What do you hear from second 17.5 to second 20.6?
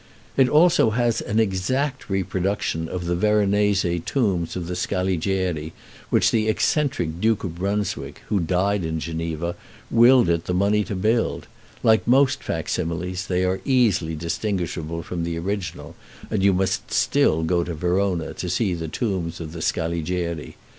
to Verona to see the tombs of the Scaligeri.